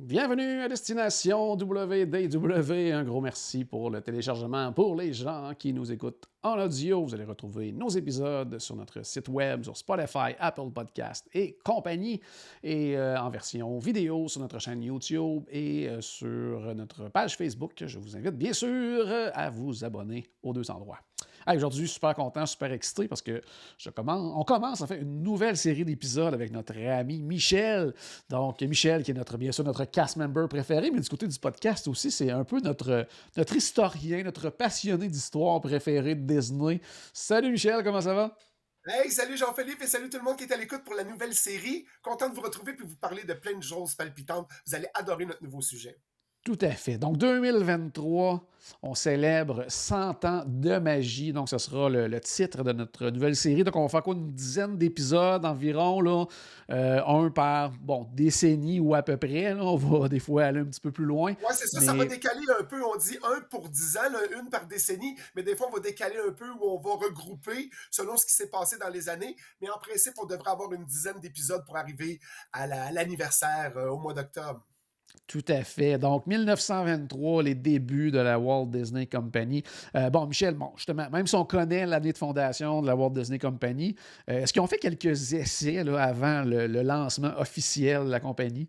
[0.00, 2.92] Bienvenue à Destination WDW.
[2.92, 4.72] Un gros merci pour le téléchargement.
[4.72, 9.04] Pour les gens qui nous écoutent en audio, vous allez retrouver nos épisodes sur notre
[9.04, 12.20] site web, sur Spotify, Apple Podcast et compagnie,
[12.62, 17.72] et euh, en version vidéo sur notre chaîne YouTube et euh, sur notre page Facebook.
[17.84, 19.04] Je vous invite bien sûr
[19.34, 21.07] à vous abonner aux deux endroits.
[21.48, 23.40] Hey, Aujourd'hui, super content, super excité parce que
[23.78, 27.94] je commence, on commence en fait une nouvelle série d'épisodes avec notre ami Michel.
[28.28, 31.38] Donc, Michel, qui est notre, bien sûr notre cast member préféré, mais du côté du
[31.38, 36.82] podcast aussi, c'est un peu notre, notre historien, notre passionné d'histoire préféré de Disney.
[37.14, 38.36] Salut Michel, comment ça va?
[38.86, 41.34] Hey, salut Jean-Philippe et salut tout le monde qui est à l'écoute pour la nouvelle
[41.34, 41.86] série.
[42.02, 44.50] Content de vous retrouver puis vous parler de plein de choses palpitantes.
[44.66, 45.98] Vous allez adorer notre nouveau sujet.
[46.48, 46.96] Tout à fait.
[46.96, 48.42] Donc, 2023,
[48.82, 51.30] on célèbre 100 ans de magie.
[51.34, 53.64] Donc, ce sera le, le titre de notre nouvelle série.
[53.64, 54.14] Donc, on va faire quoi?
[54.14, 56.24] Une dizaine d'épisodes environ, là,
[56.70, 59.52] euh, un par, bon, décennie ou à peu près.
[59.52, 59.62] Là.
[59.62, 61.32] On va des fois aller un petit peu plus loin.
[61.32, 62.82] Ouais, c'est ça, ça va décaler un peu.
[62.82, 65.80] On dit un pour dix ans, là, une par décennie, mais des fois, on va
[65.80, 69.36] décaler un peu où on va regrouper selon ce qui s'est passé dans les années.
[69.60, 72.18] Mais en principe, on devrait avoir une dizaine d'épisodes pour arriver
[72.54, 74.64] à la- à l'anniversaire euh, au mois d'octobre.
[75.26, 75.98] Tout à fait.
[75.98, 79.62] Donc, 1923, les débuts de la Walt Disney Company.
[79.94, 83.10] Euh, bon, Michel, bon, justement, même si on connaît l'année de fondation de la Walt
[83.10, 83.94] Disney Company,
[84.30, 88.68] euh, est-ce qu'ils ont fait quelques essais avant le lancement officiel de la compagnie?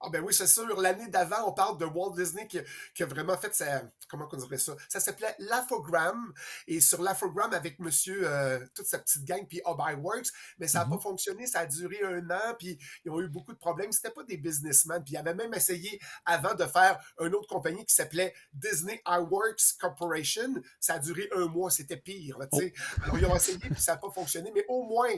[0.00, 0.80] Ah ben oui, c'est sûr.
[0.80, 2.60] L'année d'avant, on parle de Walt Disney qui,
[2.94, 3.82] qui a vraiment fait sa...
[4.08, 4.76] Comment on dirait ça?
[4.88, 6.32] Ça s'appelait l'Afogramme.
[6.68, 10.78] Et sur l'Afogramme, avec monsieur, euh, toute sa petite gang, puis Obi Works, mais ça
[10.80, 10.90] n'a Mhm.
[10.92, 11.46] pas fonctionné.
[11.46, 13.90] Ça a duré un an, puis ils ont eu beaucoup de problèmes.
[13.90, 15.02] C'était pas des businessmen.
[15.02, 19.76] Puis ils avaient même essayé avant de faire une autre compagnie qui s'appelait Disney iWorks
[19.80, 20.54] Corporation.
[20.80, 21.70] Ça a duré un mois.
[21.70, 22.72] C'était pire, tu sais.
[23.02, 24.52] Alors ils ont essayé, puis ça n'a pas fonctionné.
[24.54, 25.10] Mais au moins,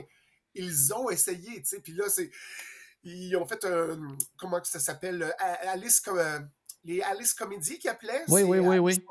[0.55, 1.79] ils ont essayé, tu sais.
[1.79, 2.31] Puis là, c'est
[3.03, 4.15] ils ont fait un.
[4.37, 5.23] Comment que ça s'appelle?
[5.23, 6.39] euh, Alice euh,
[6.83, 8.23] les Alice Comedy qu'ils appelaient?
[8.27, 9.05] Oui, oui, oui, Alice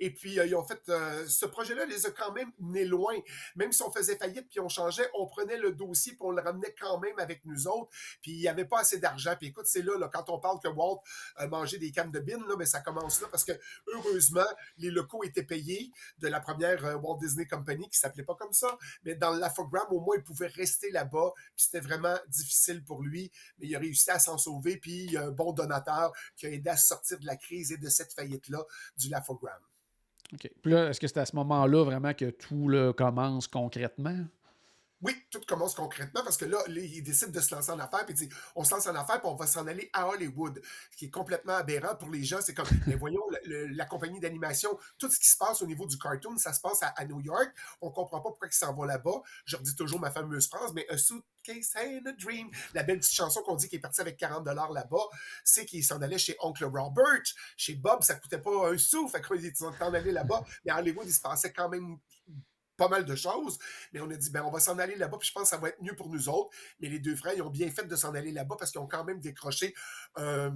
[0.00, 0.80] Et puis, euh, ils ont fait.
[0.88, 3.14] euh, ce projet-là les a quand même menés loin.
[3.56, 6.42] Même si on faisait faillite puis on changeait, on prenait le dossier puis on le
[6.42, 7.90] ramenait quand même avec nous autres.
[8.22, 9.34] Puis, il n'y avait pas assez d'argent.
[9.38, 11.02] Puis, écoute, c'est là, quand on parle que Walt
[11.50, 13.52] mangé des cannes de bine, là, mais ça commence là parce que,
[13.88, 14.46] heureusement,
[14.78, 18.52] les locaux étaient payés de la première euh, Walt Disney Company qui s'appelait pas comme
[18.52, 18.78] ça.
[19.04, 21.32] Mais dans l'Afogramme, au moins, il pouvait rester là-bas.
[21.56, 23.30] Puis, c'était vraiment difficile pour lui.
[23.58, 24.76] Mais il a réussi à s'en sauver.
[24.76, 27.72] Puis, il y a un bon donateur qui a aidé à sortir de la crise
[27.72, 28.64] et de cette faillite-là
[28.96, 29.08] du
[30.32, 30.50] OK.
[30.62, 34.24] Puis là, est-ce que c'est à ce moment-là vraiment que tout commence concrètement?
[35.00, 38.14] Oui, tout commence concrètement parce que là, il décide de se lancer en affaires, puis
[38.18, 40.60] il dit on se lance en affaires, puis on va s'en aller à Hollywood.
[40.90, 42.40] Ce qui est complètement aberrant pour les gens.
[42.42, 45.86] C'est comme, mais voyons, le- la compagnie d'animation, tout ce qui se passe au niveau
[45.86, 47.48] du cartoon, ça se passe à, à New York.
[47.80, 49.22] On comprend pas pourquoi ils s'en vont là-bas.
[49.44, 52.50] Je redis toujours ma fameuse phrase, mais a suitcase and a dream.
[52.74, 55.06] La belle petite chanson qu'on dit qu'il est parti avec 40 dollars là-bas,
[55.44, 57.22] c'est qu'il s'en allait chez Oncle Robert.
[57.56, 60.44] Chez Bob, ça coûtait pas un sou, fait qu'il s'en allait là-bas.
[60.64, 61.98] Mais à Hollywood, il se passait quand même
[62.78, 63.58] pas mal de choses,
[63.92, 65.58] mais on a dit, ben, on va s'en aller là-bas, puis je pense que ça
[65.58, 66.56] va être mieux pour nous autres.
[66.80, 68.86] Mais les deux frères, ils ont bien fait de s'en aller là-bas parce qu'ils ont
[68.86, 69.74] quand même décroché
[70.16, 70.50] euh,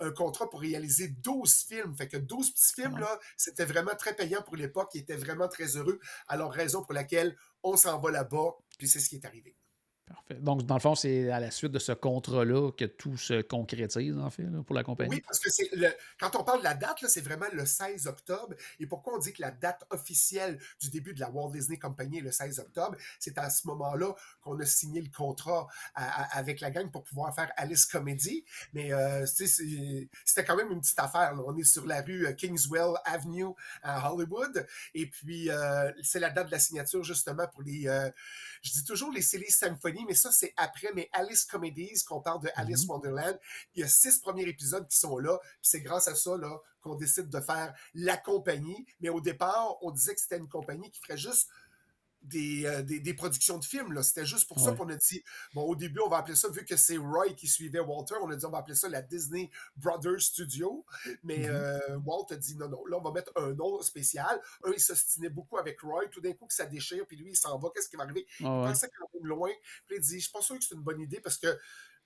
[0.00, 1.94] un contrat pour réaliser 12 films.
[1.94, 3.00] Fait que 12 petits films, Ouais.
[3.02, 4.90] là, c'était vraiment très payant pour l'époque.
[4.94, 6.00] Ils étaient vraiment très heureux.
[6.26, 9.54] Alors, raison pour laquelle on s'en va là-bas, puis c'est ce qui est arrivé.
[10.40, 14.16] Donc, dans le fond, c'est à la suite de ce contrat-là que tout se concrétise,
[14.18, 15.16] en fait, pour la compagnie?
[15.16, 15.48] Oui, parce que
[16.18, 18.54] quand on parle de la date, c'est vraiment le 16 octobre.
[18.78, 22.18] Et pourquoi on dit que la date officielle du début de la Walt Disney Company
[22.18, 22.96] est le 16 octobre?
[23.18, 27.50] C'est à ce moment-là qu'on a signé le contrat avec la gang pour pouvoir faire
[27.56, 28.44] Alice Comedy.
[28.72, 31.34] Mais euh, c'était quand même une petite affaire.
[31.46, 34.66] On est sur la rue euh, Kingswell Avenue à Hollywood.
[34.94, 37.88] Et puis, euh, c'est la date de la signature justement pour les...
[38.62, 40.90] je dis toujours les Silly Symphony, mais ça, c'est après.
[40.94, 42.90] Mais Alice Comedies, qu'on parle de Alice Mhm.
[42.90, 43.38] Wonderland,
[43.74, 45.38] il y a six premiers épisodes qui sont là.
[45.38, 48.86] puis C'est grâce à ça là, qu'on décide de faire la compagnie.
[49.00, 51.48] Mais au départ, on disait que c'était une compagnie qui ferait juste
[52.22, 53.92] des, euh, des, des productions de films.
[53.92, 54.02] là.
[54.02, 55.22] C'était juste pour ça qu'on a dit,
[55.54, 58.30] bon, au début, on va appeler ça, vu que c'est Roy qui suivait Walter, on
[58.30, 60.84] a dit, on va appeler ça la Disney Brothers Studio.
[61.22, 61.44] Mais Mhm.
[61.50, 64.40] euh, Walt a dit, non, non, là, on va mettre un nom spécial.
[64.64, 66.06] Un, il s'ostinait beaucoup avec Roy.
[66.10, 67.70] Tout d'un coup, que ça déchire, puis lui, il s'en va.
[67.74, 68.26] Qu'est-ce qui va arriver?
[68.44, 68.68] Ah ouais.
[68.68, 69.50] pensait quand même loin.
[69.86, 71.58] Puis il dit, je suis pas sûr que c'est une bonne idée parce que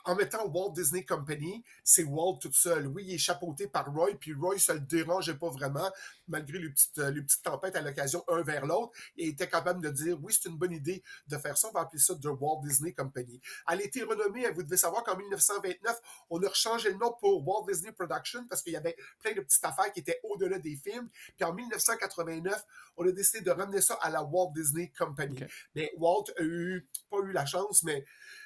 [0.05, 2.87] en mettant Walt Disney Company, c'est Walt tout seul.
[2.87, 5.91] Oui, il est chapeauté par Roy, puis Roy, ça le dérangeait pas vraiment,
[6.29, 8.93] malgré les petites, les petites tempêtes à l'occasion un vers l'autre.
[9.17, 11.81] Il était capable de dire, oui, c'est une bonne idée de faire ça, on va
[11.81, 13.41] appeler ça The Walt Disney Company.
[13.71, 17.47] Elle a été renommée, vous devez savoir qu'en 1929, on a changé le nom pour
[17.47, 20.77] Walt Disney Production parce qu'il y avait plein de petites affaires qui étaient au-delà des
[20.77, 21.09] films.
[21.37, 22.65] Puis en 1989,
[22.97, 25.41] on a décidé de ramener ça à la Walt Disney Company.
[25.75, 28.05] Mais Walt a eu, pas eu la chance, mais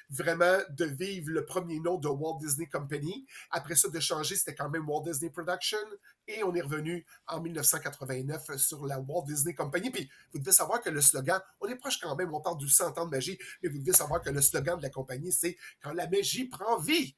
[0.09, 3.25] vraiment de vivre le premier nom de Walt Disney Company.
[3.51, 5.77] Après ça, de changer, c'était quand même Walt Disney Production.
[6.27, 9.89] Et on est revenu en 1989 sur la Walt Disney Company.
[9.91, 12.69] Puis vous devez savoir que le slogan, on est proche quand même, on parle du
[12.69, 15.57] 100 ans de magie, mais vous devez savoir que le slogan de la compagnie, c'est
[15.81, 17.15] quand la magie prend vie.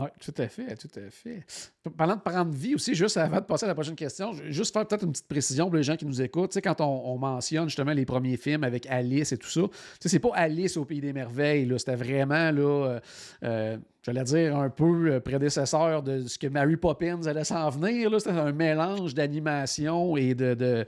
[0.00, 1.44] Oui, tout à fait, tout à fait.
[1.96, 4.86] Parlant de prendre vie aussi, juste avant de passer à la prochaine question, juste faire
[4.86, 6.50] peut-être une petite précision pour les gens qui nous écoutent.
[6.50, 9.68] Tu sais, quand on, mentionne justement les premiers films avec Alice et tout ça, tu
[10.00, 13.00] sais, c'est pas Alice au Pays des Merveilles, c'était vraiment là, euh,
[13.44, 18.10] euh, j'allais dire, un peu euh, prédécesseur de ce que Mary Poppins allait s'en venir.
[18.18, 20.86] C'était un mélange d'animation et de, de,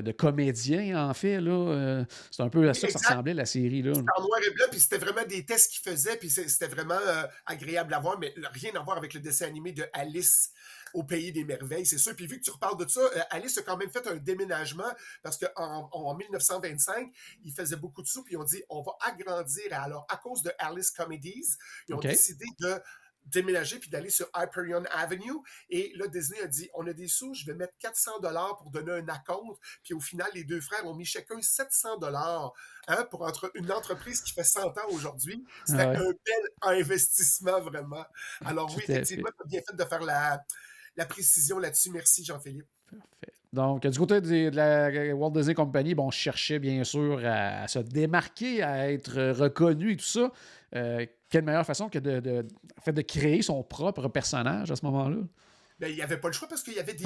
[0.00, 1.38] de, comédiens, en fait.
[1.38, 3.82] Euh, c'est un peu à ça que ça ressemblait, la série.
[3.82, 3.92] Là.
[3.92, 7.24] En noir et blanc, puis c'était vraiment des tests qu'ils faisaient, puis c'était vraiment euh,
[7.46, 10.50] agréable à voir, mais rien à voir avec le dessin animé de Alice
[10.96, 12.16] au pays des merveilles, c'est sûr.
[12.16, 14.90] Puis vu que tu reparles de ça, Alice a quand même fait un déménagement
[15.22, 17.12] parce qu'en en, 1925,
[17.44, 19.64] il faisait beaucoup de sous, puis ils ont dit on va agrandir.
[19.72, 21.56] Alors, à cause de Alice Comedies,
[21.88, 22.80] ils ont décidé de
[23.26, 25.42] déménager puis d'aller sur Hyperion Avenue.
[25.68, 28.70] Et là, Disney a dit, on a des sous, je vais mettre 400 dollars pour
[28.70, 29.60] donner un acompte.
[29.82, 32.52] Puis au final, les deux frères ont mis chacun 700 dollars
[32.86, 35.44] hein, pour entre une entreprise qui fait 100 ans aujourd'hui.
[35.66, 38.06] C'était un bel investissement, vraiment.
[38.44, 40.44] Alors oui, effectivement, tu as bien fait de faire la,
[40.96, 41.90] la précision là-dessus.
[41.90, 42.66] Merci, Jean-Philippe.
[42.90, 43.32] Parfait.
[43.52, 47.78] Donc, du côté de, la Walt Disney Company, bon, on cherchait bien sûr à, se
[47.78, 50.30] démarquer, à être reconnu et tout ça.
[50.74, 52.46] Euh, quelle meilleure façon que de, de,
[52.82, 55.16] fait, de créer son propre personnage à ce moment-là?
[55.78, 57.04] Ben, il n'y avait pas le choix parce qu'il y avait des,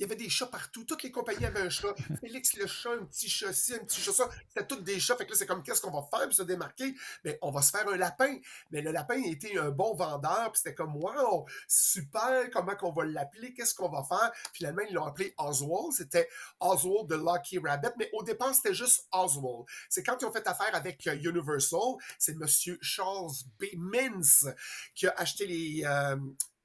[0.00, 0.84] il y avait des chats partout.
[0.84, 1.94] Toutes les compagnies avaient un chat.
[2.22, 4.30] Félix le chat, un petit chat ci, un petit chat ça.
[4.48, 5.14] C'était tous des chats.
[5.14, 6.94] Fait que là, c'est comme, qu'est-ce qu'on va faire pour se démarquer?
[7.22, 8.38] Mais on va se faire un lapin.
[8.70, 10.52] Mais le lapin était un bon vendeur.
[10.52, 13.52] Puis c'était comme, wow, super, comment qu'on va l'appeler?
[13.52, 14.32] Qu'est-ce qu'on va faire?
[14.54, 15.92] Finalement, ils l'ont appelé Oswald.
[15.92, 16.30] C'était
[16.60, 17.90] Oswald the Lucky Rabbit.
[17.98, 19.66] Mais au départ, c'était juste Oswald.
[19.90, 23.64] C'est quand ils ont fait affaire avec euh, Universal, c'est monsieur Charles B.
[23.76, 24.46] Mintz
[24.94, 26.16] qui a acheté les, euh,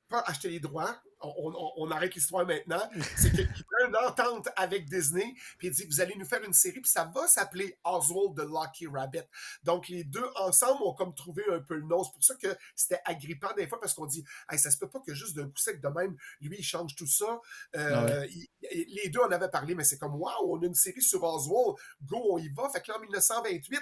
[0.07, 2.81] pas acheté les droits, on, arrête l'histoire maintenant,
[3.17, 6.53] c'est qu'il prend une entente avec Disney, puis il dit Vous allez nous faire une
[6.53, 9.23] série, puis ça va s'appeler Oswald the Lucky Rabbit.
[9.63, 12.03] Donc, les deux ensemble ont comme trouvé un peu le nom.
[12.03, 14.89] C'est pour ça que c'était agrippant des fois, parce qu'on dit hey, Ça se peut
[14.89, 17.39] pas que juste d'un coup sec de même, lui, il change tout ça.
[17.75, 18.27] Euh,
[18.71, 21.77] les deux en avaient parlé, mais c'est comme Waouh, on a une série sur Oswald,
[22.03, 22.69] go, on y va.
[22.69, 23.81] Fait que là, en 1928,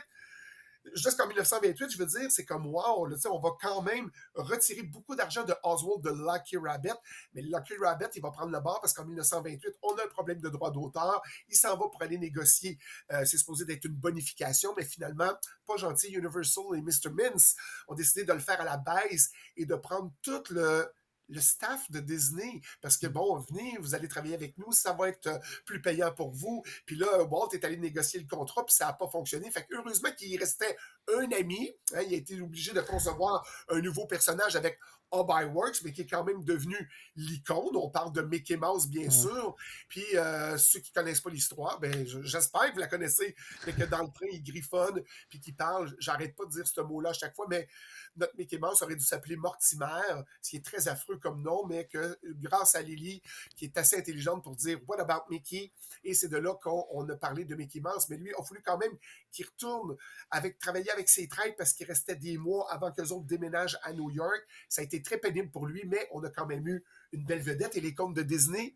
[0.96, 5.16] jusqu'en 1928, je veux dire, c'est comme wow, là, on va quand même retirer beaucoup
[5.16, 6.94] d'argent de Oswald de Lucky Rabbit,
[7.34, 10.40] mais Lucky Rabbit, il va prendre le bord parce qu'en 1928, on a un problème
[10.40, 11.22] de droit d'auteur.
[11.50, 12.78] Il s'en va pour aller négocier.
[13.12, 15.32] Euh, c'est supposé d'être une bonification, mais finalement,
[15.66, 16.12] pas gentil.
[16.14, 17.12] Universal et Mr.
[17.12, 17.56] Mintz
[17.88, 20.88] ont décidé de le faire à la baisse et de prendre tout le
[21.34, 22.62] le staff de Disney.
[22.82, 26.12] Parce que, bon, venez, vous allez travailler avec nous, ça va être euh, plus payant
[26.12, 26.64] pour vous.
[26.86, 29.50] Puis là, Walt est allé négocier le contrat, puis ça n'a pas fonctionné.
[29.52, 30.78] Fait que heureusement qu'il restait
[31.18, 31.72] un ami.
[31.94, 34.80] Hein, il a été obligé de concevoir un nouveau personnage avec
[35.14, 36.76] All by Works, mais qui est quand même devenu
[37.16, 37.76] l'icône.
[37.76, 39.56] On parle de Mickey Mouse, bien sûr.
[39.88, 43.36] Puis euh, ceux qui connaissent pas l'histoire, ben, j'espère que vous la connaissez,
[43.66, 45.94] mais que dans le train, il griffonne, puis qu'il parle.
[46.00, 47.68] J'arrête pas de dire ce mot-là à chaque fois, mais
[48.16, 50.02] notre Mickey Mouse aurait dû s'appeler Mortimer,
[50.42, 53.24] ce qui est très affreux comme nom, mais que grâce à Lily,
[53.56, 55.72] qui est assez intelligente pour dire What about Mickey?
[56.04, 58.08] Et c'est de là qu'on a parlé de Mickey Mouse.
[58.10, 58.96] Mais lui, a voulu quand même
[59.32, 59.96] qu'il retourne
[60.30, 63.94] avec, travailler avec ses traites parce qu'il restait des mois avant qu'eux autres déménagent à
[63.94, 64.46] New York.
[64.70, 67.42] Ça a été très pénible pour lui, mais on a quand même eu une belle
[67.42, 68.76] vedette et les contes de Disney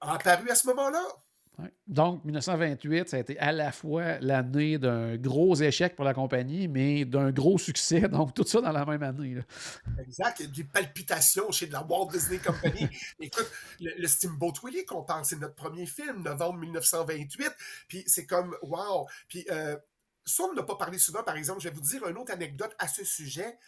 [0.00, 1.02] ont apparu à ce moment-là.
[1.86, 6.66] Donc, 1928, ça a été à la fois l'année d'un gros échec pour la compagnie,
[6.66, 8.00] mais d'un gros succès.
[8.08, 9.36] Donc, tout ça dans la même année.
[9.98, 10.40] Exact.
[10.40, 12.88] Il y a des palpitations chez la Walt Disney Company.
[13.20, 17.52] Écoute, le, Steamboat Willie qu'on parle, c'est notre premier film, novembre 1928.
[17.88, 19.06] Puis c'est comme, wow.
[19.28, 19.76] Puis, euh,
[20.24, 21.60] ça, on n'a pas parlé souvent, par exemple.
[21.60, 23.58] Je vais vous dire une autre anecdote à ce sujet.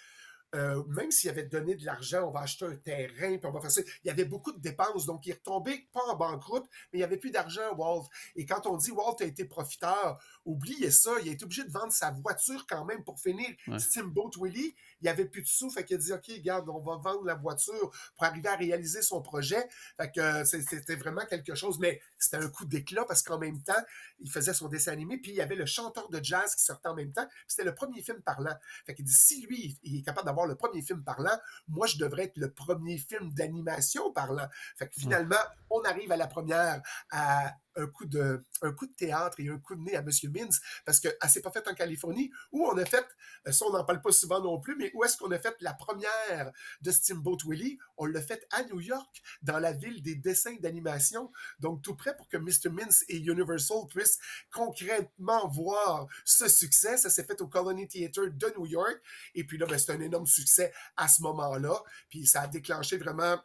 [0.55, 3.61] Euh, même s'il avait donné de l'argent, on va acheter un terrain, puis on va
[3.61, 3.81] faire ça.
[4.05, 7.01] Il y avait beaucoup de dépenses, donc il est retombé pas en banqueroute, mais il
[7.01, 8.09] n'y avait plus d'argent, Walt.
[8.37, 11.71] Et quand on dit Walt a été profiteur, oubliez ça, il a été obligé de
[11.71, 14.75] vendre sa voiture quand même pour finir Steamboat Willie.
[15.01, 17.25] Il n'y avait plus de sous, fait qu'il a dit OK, regarde, on va vendre
[17.25, 19.69] la voiture pour arriver à réaliser son projet.
[19.97, 23.61] Fait que euh, c'était vraiment quelque chose, mais c'était un coup d'éclat parce qu'en même
[23.63, 23.73] temps,
[24.21, 26.89] il faisait son dessin animé, puis il y avait le chanteur de jazz qui sortait
[26.89, 27.29] en même temps.
[27.47, 28.57] C'était le premier film parlant.
[28.87, 31.37] Fait qu'il dit si lui, il est capable d'avoir avoir le premier film parlant,
[31.69, 34.47] moi, je devrais être le premier film d'animation parlant.
[34.77, 35.37] Fait que finalement,
[35.71, 39.59] on arrive à la première à un coup de, un coup de théâtre et un
[39.59, 40.09] coup de nez à M.
[40.35, 43.07] Mintz, parce qu'elle ne s'est pas faite en Californie, où on a fait,
[43.51, 45.75] ça on n'en parle pas souvent non plus, mais où est-ce qu'on a fait la
[45.75, 47.79] première de Steamboat Willie?
[47.97, 52.17] On l'a fait à New York, dans la ville des dessins d'animation, donc tout près
[52.17, 52.71] pour que Mr.
[52.71, 54.19] Mintz et Universal puissent
[54.53, 56.97] concrètement voir ce succès.
[56.97, 59.01] Ça s'est fait au Colony Theatre de New York,
[59.35, 62.97] et puis là, ben, c'est un énorme succès à ce moment-là, puis ça a déclenché
[62.97, 63.39] vraiment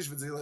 [0.00, 0.34] je veux dire,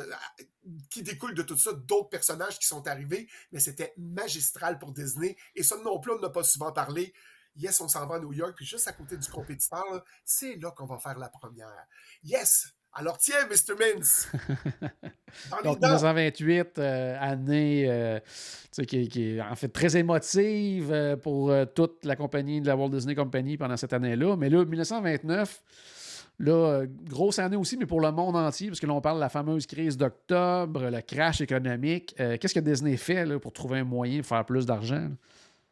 [0.90, 5.36] qui découle de tout ça, d'autres personnages qui sont arrivés, mais c'était magistral pour Disney.
[5.54, 7.12] Et ça non plus, on n'a pas souvent parlé.
[7.56, 10.70] Yes, on s'en va à New York, puis juste à côté du compétiteur, c'est là,
[10.70, 11.86] qu'on va faire la première.
[12.22, 12.72] Yes!
[12.92, 13.74] Alors tiens, Mr.
[13.78, 14.28] Mintz!
[15.64, 18.18] Donc, 1928, euh, année euh,
[18.72, 22.88] qui, qui, est en fait très émotive euh, pour toute la compagnie de la Walt
[22.88, 24.36] Disney Company pendant cette année-là.
[24.36, 25.62] Mais là, 1929,
[26.40, 29.20] Là, euh, grosse année aussi, mais pour le monde entier, parce que là, parle de
[29.20, 32.14] la fameuse crise d'octobre, le crash économique.
[32.18, 35.10] Euh, qu'est-ce que Disney fait pour trouver un moyen de faire plus d'argent?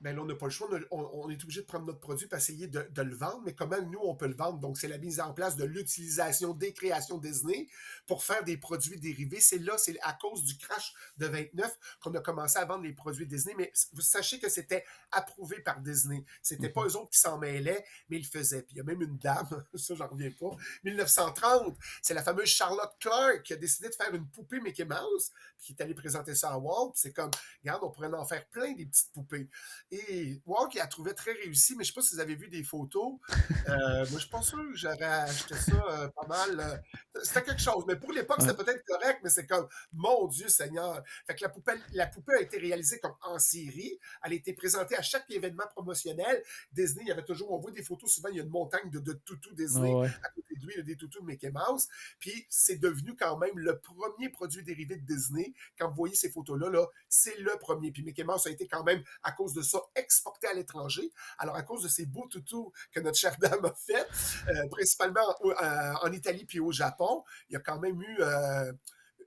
[0.00, 0.68] Ben là, on n'a pas le choix.
[0.92, 3.42] On, est obligé de prendre notre produit et essayer de, le vendre.
[3.44, 4.58] Mais comment nous, on peut le vendre?
[4.60, 7.66] Donc, c'est la mise en place de l'utilisation des créations Disney
[8.06, 9.40] pour faire des produits dérivés.
[9.40, 12.92] C'est là, c'est à cause du crash de 29 qu'on a commencé à vendre les
[12.92, 13.54] produits Disney.
[13.58, 16.24] Mais vous sachez que c'était approuvé par Disney.
[16.42, 16.88] C'était pas mhm.
[16.88, 18.62] eux autres qui s'en mêlaient, mais ils le faisaient.
[18.62, 20.50] Puis il y a même une dame, ça, j'en reviens pas.
[20.84, 25.32] 1930, c'est la fameuse Charlotte Clark qui a décidé de faire une poupée Mickey Mouse,
[25.56, 26.92] puis qui est allée présenter ça à Walt.
[26.94, 27.30] C'est comme,
[27.62, 29.48] regarde, on pourrait en faire plein des petites poupées.
[29.90, 32.34] Et Walk, il a trouvé très réussi, mais je ne sais pas si vous avez
[32.34, 33.14] vu des photos.
[33.30, 36.60] Euh, moi, je suis pas sûr que j'aurais acheté ça euh, pas mal.
[36.60, 37.84] Euh, c'était quelque chose.
[37.88, 41.02] Mais pour l'époque, c'était peut-être correct, mais c'est comme, mon Dieu Seigneur.
[41.26, 43.98] Fait que la poupée, la poupée a été réalisée comme en série.
[44.24, 46.42] Elle a été présentée à chaque événement promotionnel.
[46.70, 48.90] Disney, il y avait toujours, on voit des photos, souvent, il y a une montagne
[48.90, 49.90] de, de toutous Disney.
[49.90, 51.88] À côté de lui, il y a des toutous de Mickey Mouse.
[52.18, 55.54] Puis c'est devenu quand même le premier produit dérivé de Disney.
[55.78, 57.90] Quand vous voyez ces photos-là, -là, c'est le premier.
[57.90, 61.10] Puis Mickey Mouse a été quand même, à cause de ça, exporté à l'étranger.
[61.38, 64.06] Alors, à cause de ces beaux toutous que notre chère dame a fait,
[64.48, 68.72] euh, principalement euh, en Italie puis au Japon, il y a quand même eu euh,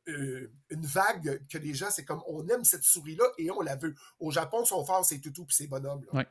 [0.07, 3.95] une vague que les gens, c'est comme on aime cette souris-là et on la veut.
[4.19, 6.05] Au Japon, sont forts ces toutous puis ces bonhommes.
[6.11, 6.25] Là.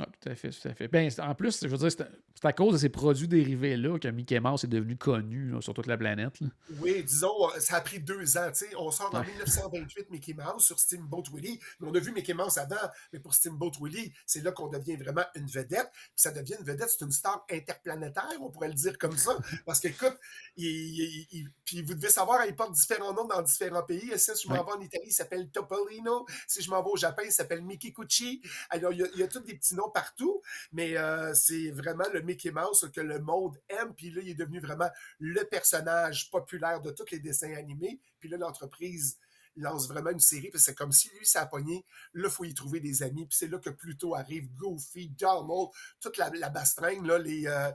[0.00, 0.88] Ah, tout à fait, tout à fait.
[0.88, 4.40] Ben, en plus, je veux dire, c'est à cause de ces produits dérivés-là que Mickey
[4.40, 6.40] Mouse est devenu connu sur toute la planète.
[6.80, 8.50] Oui, disons, euh, ça a pris deux ans.
[8.76, 11.60] On sort en 1928 Mickey Mouse sur Steamboat Willie.
[11.78, 12.74] Mais on a vu Mickey Mouse avant,
[13.12, 15.90] mais pour Steamboat Willie, c'est là qu'on devient vraiment une vedette.
[15.92, 19.36] Puis ça devient une vedette, c'est une star interplanétaire, on pourrait le dire comme ça.
[19.64, 20.18] Parce qu'écoute,
[20.56, 24.10] il, puis vous devez savoir, il porte différents noms dans différents pays.
[24.16, 26.26] Si je m'en vais en Italie, il s'appelle Topolino.
[26.48, 28.42] Si je m'en vais au Japon, il s'appelle Mickey Cucci.
[28.70, 31.70] Alors, il y, a, il y a tous des petits noms partout, mais euh, c'est
[31.70, 33.94] vraiment le Mickey Mouse que le monde aime.
[33.94, 34.88] Puis là, il est devenu vraiment
[35.18, 38.00] le personnage populaire de tous les dessins animés.
[38.20, 39.18] Puis là, l'entreprise
[39.56, 42.54] lance vraiment une série, puis c'est comme si lui s'est pogné, là, il faut y
[42.54, 45.68] trouver des amis, puis c'est là que Pluto arrive, Goofy, Donald,
[46.00, 47.70] toute la, la bastringue, là, les, euh,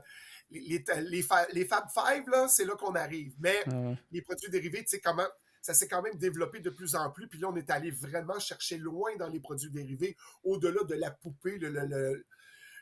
[0.50, 3.34] les, les, Fab Five, là, c'est là qu'on arrive.
[3.38, 5.26] Mais ah les produits dérivés, tu sais, comment
[5.62, 7.28] ça s'est quand même développé de plus en plus.
[7.28, 11.10] Puis là, on est allé vraiment chercher loin dans les produits dérivés, au-delà de la
[11.10, 11.70] poupée, le,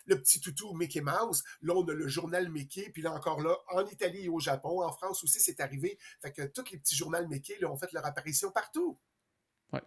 [0.07, 1.45] le, petit toutou Mickey Mouse.
[1.63, 2.91] Là, on a le journal Mickey.
[2.93, 5.99] Puis là, encore là, en Italie et au Japon, en France aussi, c'est arrivé.
[6.21, 8.99] Fait que tous les petits journaux Mickey ont fait leur apparition partout.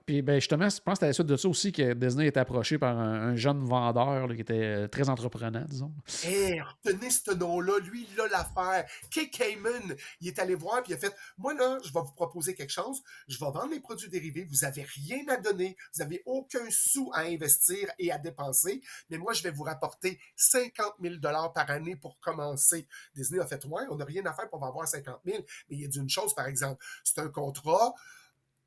[0.06, 2.28] Puis ben, justement, je pense que c'était à la suite de ça aussi que Disney
[2.28, 5.92] est approché par un, jeune vendeur qui était euh, très entreprenant, disons.
[6.24, 8.86] Hé, retenez ce nom-là, lui, il a l'affaire.
[9.10, 12.14] Kay Kamen, il est allé voir puis il a fait Moi là, je vais vous
[12.14, 16.04] proposer quelque chose, je vais vendre les produits dérivés, vous n'avez rien à donner, vous
[16.04, 20.96] n'avez aucun sou à investir et à dépenser, mais moi, je vais vous rapporter 50
[21.02, 22.88] 000 par année pour commencer.
[23.16, 25.38] Disney a fait Ouais, on n'a rien à faire pour avoir 50 000,
[25.70, 27.94] mais il y a d'une chose, par exemple, c'est un contrat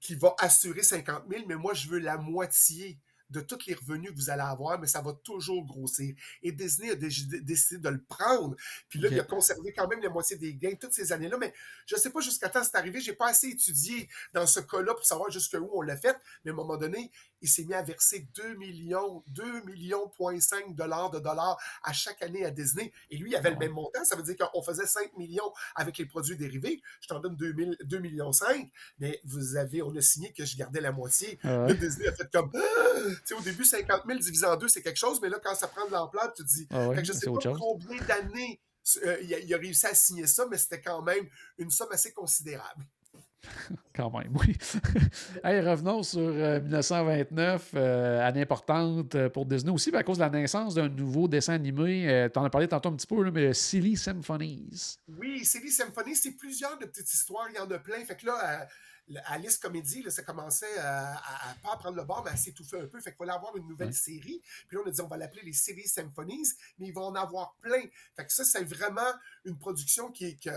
[0.05, 4.11] qui va assurer 50 000, mais moi, je veux la moitié de tous les revenus
[4.11, 6.15] que vous allez avoir, mais ça va toujours grossir.
[6.43, 8.55] Et Disney a décidé de le prendre.
[8.91, 11.39] Puis là, il a conservé quand même la moitié des gains toutes ces années-là.
[11.39, 11.55] Mais
[11.87, 13.01] je ne sais pas jusqu'à temps c'est arrivé.
[13.01, 16.17] Je n'ai pas assez étudié dans ce cas-là pour savoir jusqu'où on l'a fait.
[16.45, 17.11] Mais à un moment donné,
[17.45, 20.11] il s'est mis à verser 2 millions, 2 millions,
[20.41, 22.91] 5 dollars de dollars à chaque année à Disney.
[23.11, 24.03] Et lui, il avait le même montant.
[24.03, 26.81] Ça veut dire qu'on faisait 5 millions avec les produits dérivés.
[27.03, 28.71] Je t'en donne 2, 2 millions 5.
[28.99, 31.39] Mais vous avez, on a signé que je gardais la moitié.
[31.45, 33.35] Ah Disney a fait comme, ah!
[33.37, 35.87] au début, 50 000 divisé en deux, c'est quelque chose, mais là, quand ça prend
[35.87, 38.59] de l'ampleur, tu te dis, ah je ne sais pas combien d'années
[39.05, 42.87] euh, il, a, réussi à signer ça, mais c'était quand même une somme assez considérable.
[43.95, 44.57] Quand même, oui.
[45.45, 50.23] hey, revenons sur 1929, euh, euh, année importante euh, pour Disney aussi, à cause de
[50.23, 52.29] la naissance d'un nouveau dessin animé.
[52.33, 54.99] tu en as parlé tantôt un petit peu, mais Silly Symphonies.
[55.09, 58.05] Oui, Silly Symphonies, c'est plusieurs de petites histoires, il y en a plein.
[58.05, 58.67] Fait que là,
[59.27, 62.87] Alice Comédie, là, ça commençait à, à, pas prendre le bord, mais à s'étouffer un
[62.87, 63.01] peu.
[63.01, 64.43] Fait qu'il fallait avoir une nouvelle série.
[64.67, 66.49] Puis là, on a dit, on va l'appeler les Silly Symphonies,
[66.79, 67.83] mais il va en avoir plein.
[68.17, 69.13] Fait que ça, c'est vraiment
[69.45, 70.49] une production qui est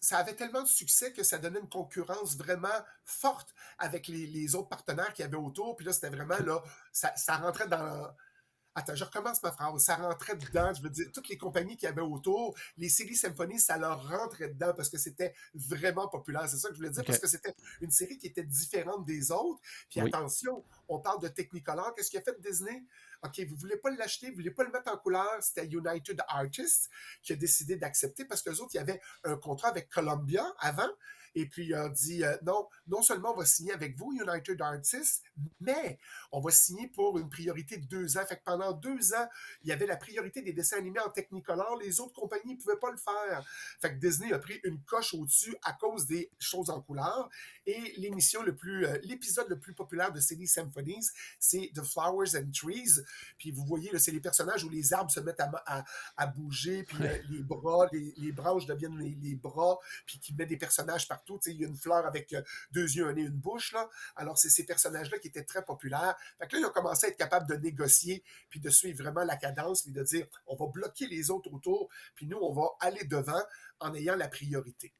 [0.00, 2.68] ça avait tellement de succès que ça donnait une concurrence vraiment
[3.04, 5.76] forte avec les, autres partenaires qui avaient autour.
[5.76, 6.62] Puis là, c'était vraiment là,
[6.92, 8.14] ça, ça, rentrait dans.
[8.78, 9.82] Attends, je recommence ma phrase.
[9.82, 10.70] Ça rentrait dedans.
[10.74, 14.48] Je veux dire, toutes les compagnies qui avaient autour, les séries symphonies, ça leur rentrait
[14.50, 16.46] dedans parce que c'était vraiment populaire.
[16.46, 19.32] C'est ça que je voulais dire, parce que c'était une série qui était différente des
[19.32, 19.60] autres.
[19.88, 21.94] Puis attention, on parle de Technicolor.
[21.94, 22.84] Qu'est-ce qui a fait Disney?
[23.22, 25.30] OK, vous ne voulez pas l'acheter, vous ne voulez pas le mettre en couleur.
[25.40, 26.90] C'était United Artists
[27.22, 30.44] qui a décidé d'accepter parce que les autres, il y avait un contrat avec Columbia
[30.58, 30.90] avant.
[31.36, 34.60] Et puis, il a dit euh, non, non seulement on va signer avec vous, United
[34.60, 35.22] Artists,
[35.60, 35.98] mais
[36.32, 38.24] on va signer pour une priorité de deux ans.
[38.26, 39.28] Fait que pendant deux ans,
[39.62, 41.78] il y avait la priorité des dessins animés en Technicolor.
[41.78, 43.44] Les autres compagnies ne pouvaient pas le faire.
[43.80, 47.28] Fait que Disney a pris une coche au-dessus à cause des choses en couleur.
[47.66, 52.34] Et l'émission le plus, euh, l'épisode le plus populaire de Silly Symphonies, c'est The Flowers
[52.34, 53.02] and Trees.
[53.36, 55.84] Puis vous voyez, c'est les personnages où les arbres se mettent à,
[56.16, 60.56] à, bouger, puis euh, les bras, les, branches deviennent les, bras, puis qui met des
[60.56, 61.25] personnages partout.
[61.46, 62.42] Il y a une fleur avec euh,
[62.72, 63.72] deux yeux, un nez, une bouche.
[63.72, 63.88] Là.
[64.16, 66.16] Alors, c'est ces personnages-là qui étaient très populaires.
[66.38, 69.24] Fait que là, ils ont commencé à être capables de négocier, puis de suivre vraiment
[69.24, 72.68] la cadence, puis de dire, on va bloquer les autres autour, puis nous, on va
[72.80, 73.42] aller devant
[73.80, 74.92] en ayant la priorité.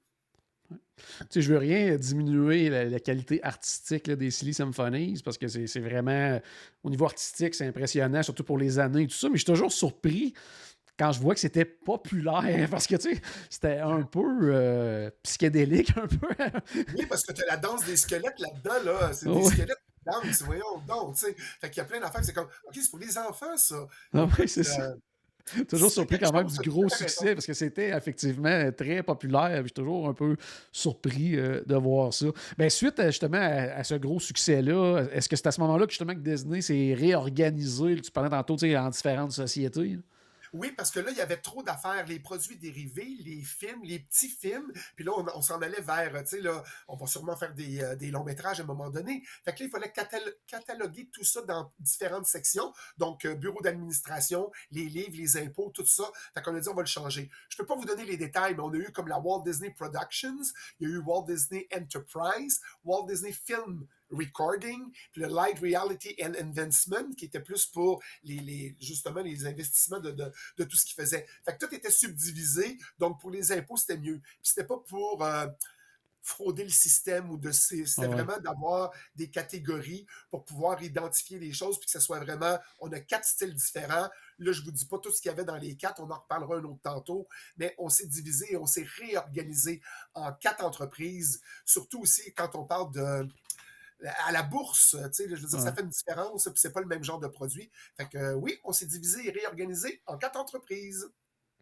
[0.68, 5.80] Tu sais, je veux rien diminuer la, qualité artistique des Silly Symphonies parce que c'est
[5.80, 6.40] vraiment,
[6.82, 9.52] au niveau artistique, c'est impressionnant, surtout pour les années et tout ça, mais je suis
[9.52, 10.34] toujours surpris
[10.98, 15.92] quand je vois que c'était populaire parce que tu sais, c'était un peu euh, psychédélique,
[15.96, 16.28] un peu.
[16.96, 19.12] oui, parce que tu as la danse des squelettes là-dedans, là.
[19.12, 21.36] C'est des squelettes qui dansent, voyons donc, tu sais.
[21.60, 23.86] Fait qu'il y a plein d'affaires, c'est comme, OK, c'est pour les enfants, ça.
[24.12, 24.82] Non, oui, c'est ça.
[24.82, 24.94] Euh,
[25.68, 29.58] toujours surpris quand même du gros succès parce que c'était effectivement très populaire.
[29.58, 30.36] Je suis toujours un peu
[30.72, 32.26] surpris euh, de voir ça.
[32.58, 36.14] Ben, suite justement à, ce gros succès-là, est-ce que c'est à ce moment-là que justement
[36.14, 38.00] que Disney s'est réorganisé?
[38.00, 39.98] Tu parlais tantôt en différentes sociétés.
[40.52, 44.00] Oui, parce que là, il y avait trop d'affaires, les produits dérivés, les films, les
[44.00, 44.72] petits films.
[44.94, 47.96] Puis là, on, s'en allait vers, tu sais, là, on va sûrement faire des, euh,
[47.96, 49.22] des, longs métrages à un moment donné.
[49.44, 49.92] Fait que là, il fallait
[50.46, 52.72] cataloguer tout ça dans différentes sections.
[52.98, 56.04] Donc, euh, bureau d'administration, les livres, les impôts, tout ça.
[56.34, 57.30] Fait qu'on a dit, on va le changer.
[57.48, 59.70] Je peux pas vous donner les détails, mais on a eu comme la Walt Disney
[59.70, 60.42] Productions,
[60.80, 66.14] il y a eu Walt Disney Enterprise, Walt Disney Film recording, puis le light reality
[66.22, 70.12] and investment, qui était plus pour les, justement les investissements de,
[70.56, 71.26] tout ce qu'il faisait.
[71.44, 74.20] Fait que tout était subdivisé, donc pour les impôts, c'était mieux.
[74.20, 75.46] Puis c'était pas pour euh,
[76.26, 81.78] frauder le système ou de c'était vraiment d'avoir des catégories pour pouvoir identifier les choses
[81.78, 84.98] puis que ce soit vraiment on a quatre styles différents là je vous dis pas
[84.98, 87.76] tout ce qu'il y avait dans les quatre on en reparlera un autre tantôt mais
[87.78, 89.80] on s'est divisé et on s'est réorganisé
[90.14, 93.28] en quatre entreprises surtout aussi quand on parle de
[94.26, 96.80] à la bourse, tu sais, je veux dire, ça fait une différence, puis c'est pas
[96.80, 97.70] le même genre de produit.
[97.96, 101.10] Fait que oui, on s'est divisé et réorganisé en quatre entreprises.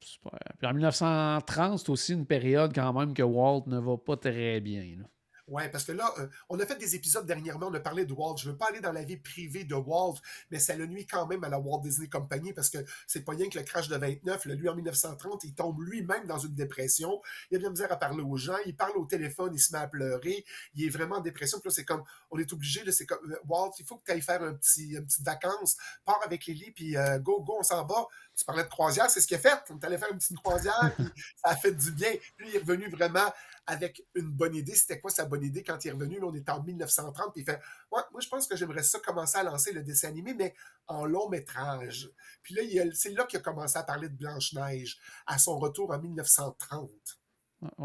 [0.00, 0.38] Super.
[0.58, 4.60] Puis en 1930, c'est aussi une période quand même que Walt ne va pas très
[4.60, 5.04] bien.
[5.46, 8.12] Ouais, parce que là, euh, on a fait des épisodes dernièrement, on a parlé de
[8.14, 8.36] Walt.
[8.38, 10.14] Je ne veux pas aller dans la vie privée de Walt,
[10.50, 13.32] mais ça le nuit quand même à la Walt Disney Company parce que c'est pas
[13.32, 17.20] rien que le crash de 29, lui en 1930, il tombe lui-même dans une dépression.
[17.50, 19.80] Il a la misère à parler aux gens, il parle au téléphone, il se met
[19.80, 21.58] à pleurer, il est vraiment en dépression.
[21.60, 24.12] Puis là, c'est comme, on est obligé, c'est comme, euh, Walt, il faut que tu
[24.12, 25.76] ailles faire un petit, une petite vacance,
[26.06, 28.06] pars avec Lily, puis euh, go, go, on s'en va.
[28.36, 29.58] Tu parlais de croisière, c'est ce qu'il a fait.
[29.70, 32.12] On est allé faire une petite croisière, puis ça a fait du bien.
[32.36, 33.32] Puis il est revenu vraiment
[33.66, 34.74] avec une bonne idée.
[34.74, 36.18] C'était quoi sa bonne idée quand il est revenu?
[36.18, 37.60] Là, on est en 1930, puis il fait
[37.92, 40.54] ouais, Moi, je pense que j'aimerais ça commencer à lancer le dessin animé, mais
[40.86, 42.10] en long métrage.
[42.42, 45.98] Puis là, c'est là qu'il a commencé à parler de Blanche-Neige, à son retour en
[45.98, 46.90] 1930.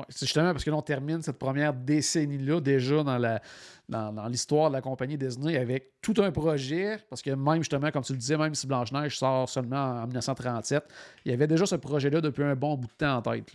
[0.10, 5.18] C'est justement parce que l'on termine cette première décennie-là déjà dans l'histoire de la compagnie
[5.18, 8.68] Disney avec tout un projet, parce que même justement, comme tu le disais, même si
[8.68, 10.84] Blanche-Neige sort seulement en 1937,
[11.26, 13.54] il y avait déjà ce projet-là depuis un bon bout de temps en tête.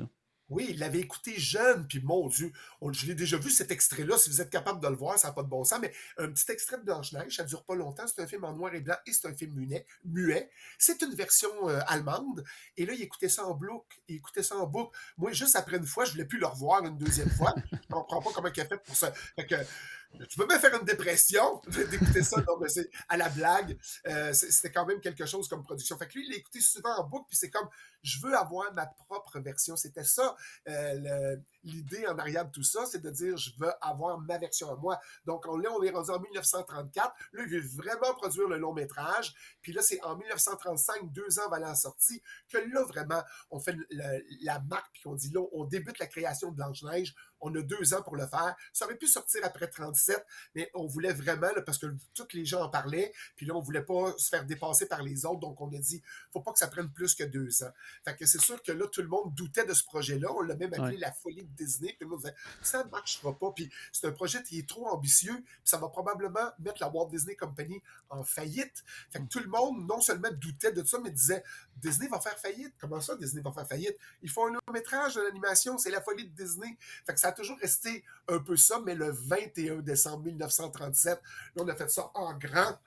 [0.54, 2.52] Oui, il l'avait écouté jeune, puis mon Dieu,
[2.92, 5.34] je l'ai déjà vu cet extrait-là, si vous êtes capable de le voir, ça n'a
[5.34, 8.22] pas de bon sens, mais un petit extrait de Blanche-Neige, ça dure pas longtemps, c'est
[8.22, 9.84] un film en noir et blanc et c'est un film muet.
[10.04, 10.48] muet.
[10.78, 12.44] C'est une version euh, allemande,
[12.76, 14.96] et là, il écoutait ça en boucle, il écoutait ça en boucle.
[15.18, 17.52] Moi, juste après une fois, je voulais plus le revoir une deuxième fois.
[17.72, 19.12] je comprends pas comment il a fait pour ça.
[19.12, 19.66] Fait
[20.28, 22.42] tu peux même faire une dépression d'écouter ça.
[22.68, 23.78] C'est à la blague.
[24.06, 25.96] Euh, c'était quand même quelque chose comme production.
[25.98, 27.68] Fait que lui, il l'a écouté souvent en boucle, puis c'est comme
[28.02, 29.76] je veux avoir ma propre version.
[29.76, 30.36] C'était ça.
[30.68, 34.70] Euh, l'idée en arrière de tout ça, c'est de dire je veux avoir ma version
[34.70, 34.98] à moi.
[35.24, 37.14] Donc on, là, on est rendu en 1934.
[37.32, 39.34] Là, il veut vraiment produire le long métrage.
[39.62, 43.76] Puis là, c'est en 1935, deux ans avant la sortie, que là, vraiment, on fait
[43.90, 47.94] la marque, puis on dit là, on débute la création de Blanche-Neige on a deux
[47.94, 48.56] ans pour le faire.
[48.72, 50.24] Ça aurait pu sortir après 37,
[50.54, 53.84] mais on voulait vraiment, parce que tous les gens en parlaient, puis là, on voulait
[53.84, 56.68] pas se faire dépasser par les autres, donc on a dit, faut pas que ça
[56.68, 57.70] prenne plus que deux ans.
[58.04, 60.32] Fait que c'est sûr que là, tout le monde doutait de ce projet-là.
[60.32, 61.94] On l'a même appelé la folie de Disney.
[61.98, 63.52] Puis le disait, ça ne marchera pas.
[63.52, 67.10] Puis c'est un projet qui est trop ambitieux, puis ça va probablement mettre la Walt
[67.10, 68.84] Disney Company en faillite.
[69.10, 71.44] Fait que tout le monde, non seulement doutait de ça, mais disait,
[71.76, 72.74] Disney va faire faillite.
[72.78, 73.96] Comment ça, Disney va faire faillite?
[74.22, 76.76] Ils font un long métrage de l'animation, c'est la folie de Disney.
[77.06, 81.20] Fait que ça toujours resté un peu ça, mais le 21 décembre 1937,
[81.56, 82.78] là, on a fait ça en grand.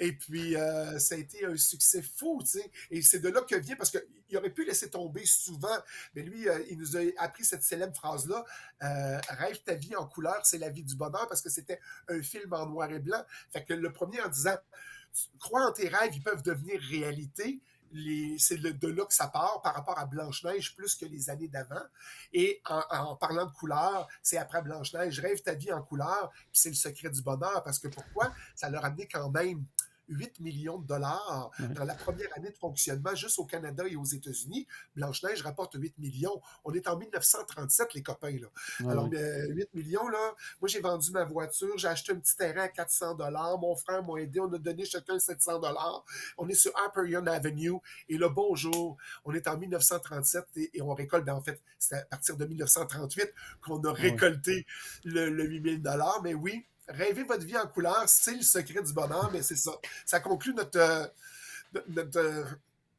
[0.00, 2.70] Et puis, euh, ça a été un succès fou, tu sais.
[2.90, 5.76] Et c'est de là que vient, parce qu'il aurait pu laisser tomber souvent,
[6.14, 8.44] mais lui, euh, il nous a appris cette célèbre phrase-là
[8.82, 12.22] euh, Rêve ta vie en couleur, c'est la vie du bonheur, parce que c'était un
[12.22, 13.22] film en noir et blanc.
[13.50, 14.56] Fait que le premier en disant
[15.38, 17.60] Crois en tes rêves, ils peuvent devenir réalité
[18.38, 21.82] c'est de là que ça part par rapport à Blanche-Neige plus que les années d'avant.
[22.32, 26.74] Et en, parlant de couleur, c'est après Blanche-Neige, rêve ta vie en couleur, c'est le
[26.74, 27.62] secret du bonheur.
[27.62, 28.32] Parce que pourquoi?
[28.54, 29.64] Ça leur a amené quand même
[30.08, 34.04] 8 millions de dollars dans la première année de fonctionnement juste au Canada et aux
[34.04, 34.66] États-Unis.
[34.96, 36.40] Blanche-Neige rapporte 8 millions.
[36.64, 38.38] On est en 1937, les copains.
[38.38, 38.90] Là.
[38.90, 42.62] Alors, 8 euh, millions, là, moi, j'ai vendu ma voiture, j'ai acheté un petit terrain
[42.62, 43.58] à 400 dollars.
[43.58, 46.04] Mon frère m'a aidé, on a donné chacun 700 dollars.
[46.38, 46.72] On est sur
[47.06, 47.78] Young Avenue.
[48.08, 52.04] Et le bonjour, on est en 1937 et, on récolte, ben, en fait, c'est à
[52.04, 54.66] partir de 1938 qu'on a récolté
[55.04, 56.20] le, le 8 dollars.
[56.22, 59.72] Mais oui, rêver votre vie en couleur, c'est le secret du bonheur, mais c'est ça.
[60.04, 61.06] Ça conclut notre, euh,
[61.76, 62.44] euh,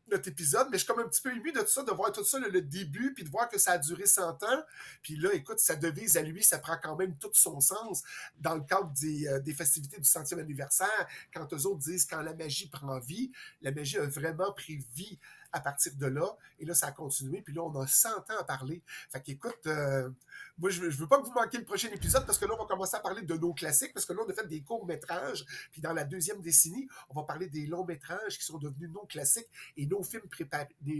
[0.07, 2.11] notre, épisode, mais je suis comme un petit peu ému de tout ça, de voir
[2.11, 4.63] tout ça, le, début, puis de voir que ça a duré 100 ans.
[5.01, 8.03] Puis là, écoute, sa devise à lui, ça prend quand même tout son sens
[8.39, 12.21] dans le cadre des, euh, des festivités du centième anniversaire, quand eux autres disent quand
[12.21, 15.19] la magie prend vie, la magie a vraiment pris vie
[15.55, 16.35] à partir de là.
[16.59, 17.41] Et là, ça a continué.
[17.41, 18.83] Puis là, on a 100 ans à parler.
[19.09, 20.09] Fait qu'écoute, euh,
[20.57, 22.61] moi, je veux, veux pas que vous manquiez le prochain épisode parce que là, on
[22.61, 25.45] va commencer à parler de nos classiques parce que là, on a fait des courts-métrages.
[25.71, 29.49] Puis dans la deuxième décennie, on va parler des longs-métrages qui sont devenus nos classiques
[29.75, 30.23] et nos films,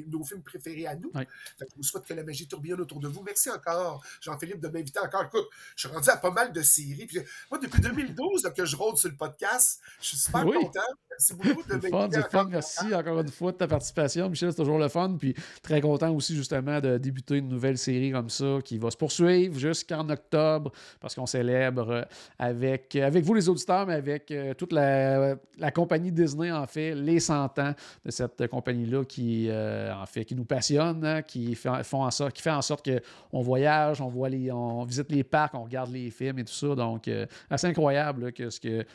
[0.07, 1.11] nos films préférés à nous.
[1.13, 1.25] Fait
[1.65, 3.23] que je vous souhaite que la magie tourbillonne autour de vous.
[3.23, 5.23] Merci encore, Jean-Philippe, de m'inviter encore.
[5.23, 7.05] Écoute, je suis rendu à pas mal de séries.
[7.05, 10.81] Puis moi, depuis 2012 que je rôde sur le podcast, je suis super content.
[11.09, 12.21] Merci beaucoup de m'inviter.
[12.29, 15.15] Fun, merci encore une fois de ta participation, Michel c'est toujours le fun.
[15.17, 18.97] Puis très content aussi, justement, de débuter une nouvelle série comme ça qui va se
[18.97, 24.71] poursuivre jusqu'en octobre parce qu'on célèbre avec, avec vous, les auditeurs, mais avec euh, toute
[24.71, 25.37] la,
[25.73, 30.35] compagnie Disney, en fait, les 100 ans de cette compagnie-là qui, euh, en fait, qui
[30.35, 34.07] nous passionne, hein, qui, fait, font en sorte, qui fait en sorte qu'on voyage, on,
[34.07, 36.75] voit les, on visite les parcs, on regarde les films et tout ça.
[36.75, 38.85] Donc, euh, assez incroyable que ce que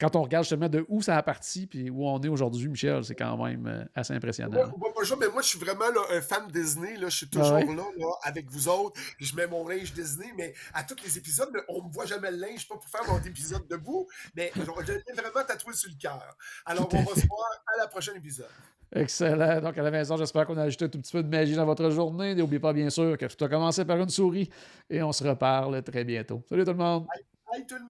[0.00, 3.04] quand on regarde justement de où ça a parti puis où on est aujourd'hui, Michel,
[3.04, 4.72] c'est quand même euh, assez impressionnant.
[4.76, 6.96] Moi, mais moi, je suis vraiment un fan Disney.
[6.96, 7.84] Là, je suis toujours là,
[8.22, 8.98] avec vous autres.
[9.18, 12.30] Je mets mon linge Disney, mais à tous les épisodes, on ne me voit jamais
[12.30, 15.96] le linge, pas pour faire mon épisode debout, mais je l'ai vraiment tatoué sur le
[16.00, 16.36] cœur.
[16.64, 18.48] Alors, on va se voir à la prochaine épisode.
[18.92, 19.60] Excellent.
[19.60, 21.66] Donc, à la maison, j'espère qu'on a ajouté un tout petit peu de magie dans
[21.66, 22.34] votre journée.
[22.34, 24.48] N'oubliez pas, bien sûr, que tout a commencé par une souris
[24.88, 26.42] et on se reparle très bientôt.
[26.48, 27.06] Salut tout le monde.
[27.52, 27.89] Bye, tout le monde.